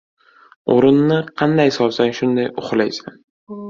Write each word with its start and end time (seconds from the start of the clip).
•O‘rinni 0.75 1.19
qanday 1.43 1.75
solsang, 1.79 2.19
shunday 2.23 2.53
uxlaysan. 2.67 3.27